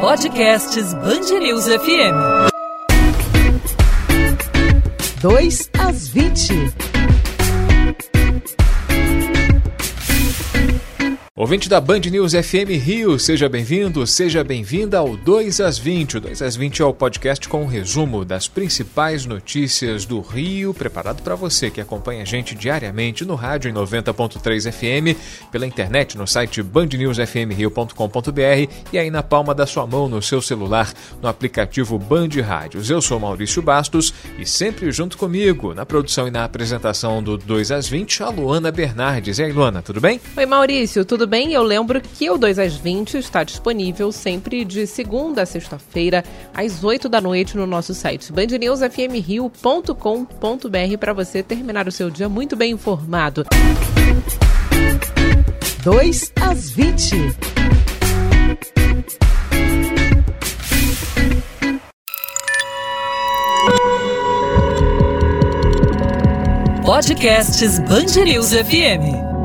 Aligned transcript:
Podcasts 0.00 0.92
Bangerils 0.94 1.66
FM. 1.68 2.14
2 5.22 5.70
às 5.78 6.08
20. 6.08 6.72
Ouvinte 11.38 11.68
da 11.68 11.82
Band 11.82 12.00
News 12.10 12.32
FM 12.32 12.82
Rio, 12.82 13.18
seja 13.18 13.46
bem-vindo, 13.46 14.06
seja 14.06 14.42
bem-vinda 14.42 14.96
ao 14.96 15.18
2 15.18 15.60
às 15.60 15.76
20. 15.76 16.16
O 16.16 16.20
2 16.22 16.40
às 16.40 16.56
20 16.56 16.80
é 16.80 16.84
o 16.86 16.94
podcast 16.94 17.46
com 17.46 17.62
um 17.62 17.66
resumo 17.66 18.24
das 18.24 18.48
principais 18.48 19.26
notícias 19.26 20.06
do 20.06 20.22
Rio, 20.22 20.72
preparado 20.72 21.22
para 21.22 21.34
você 21.34 21.70
que 21.70 21.78
acompanha 21.78 22.22
a 22.22 22.24
gente 22.24 22.54
diariamente 22.54 23.22
no 23.26 23.34
rádio 23.34 23.70
em 23.70 23.74
90.3 23.74 24.72
FM, 24.72 25.14
pela 25.52 25.66
internet 25.66 26.16
no 26.16 26.26
site 26.26 26.62
bandnewsfmrio.com.br 26.62 28.72
e 28.90 28.98
aí 28.98 29.10
na 29.10 29.22
palma 29.22 29.54
da 29.54 29.66
sua 29.66 29.86
mão 29.86 30.08
no 30.08 30.22
seu 30.22 30.40
celular 30.40 30.90
no 31.20 31.28
aplicativo 31.28 31.98
Band 31.98 32.30
Rádios. 32.42 32.88
Eu 32.88 33.02
sou 33.02 33.20
Maurício 33.20 33.60
Bastos 33.60 34.10
e 34.38 34.46
sempre 34.46 34.90
junto 34.90 35.18
comigo 35.18 35.74
na 35.74 35.84
produção 35.84 36.26
e 36.26 36.30
na 36.30 36.44
apresentação 36.44 37.22
do 37.22 37.36
2 37.36 37.72
às 37.72 37.86
20, 37.86 38.22
a 38.22 38.30
Luana 38.30 38.72
Bernardes. 38.72 39.38
E 39.38 39.42
aí, 39.42 39.52
Luana, 39.52 39.82
tudo 39.82 40.00
bem? 40.00 40.18
Oi, 40.34 40.46
Maurício, 40.46 41.04
tudo 41.04 41.25
tudo 41.26 41.30
bem? 41.30 41.52
Eu 41.52 41.64
lembro 41.64 42.00
que 42.00 42.30
o 42.30 42.38
2 42.38 42.60
às 42.60 42.76
20 42.76 43.18
está 43.18 43.42
disponível 43.42 44.12
sempre 44.12 44.64
de 44.64 44.86
segunda 44.86 45.42
a 45.42 45.46
sexta-feira, 45.46 46.22
às 46.54 46.84
8 46.84 47.08
da 47.08 47.20
noite, 47.20 47.56
no 47.56 47.66
nosso 47.66 47.92
site 47.92 48.32
bandnewsfmrio.com.br 48.32 50.98
para 51.00 51.12
você 51.12 51.42
terminar 51.42 51.88
o 51.88 51.92
seu 51.92 52.08
dia 52.10 52.28
muito 52.28 52.54
bem 52.54 52.70
informado. 52.72 53.44
2 55.82 56.32
às 56.40 56.70
20. 56.70 57.16
Podcasts 66.84 67.80
Bangerils 67.80 68.52
FM. 68.52 69.35